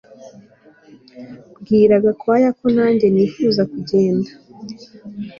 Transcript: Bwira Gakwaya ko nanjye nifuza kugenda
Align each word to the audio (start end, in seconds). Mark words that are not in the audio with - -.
Bwira 1.59 1.95
Gakwaya 2.03 2.49
ko 2.59 2.65
nanjye 2.75 3.07
nifuza 3.09 3.61
kugenda 3.71 4.29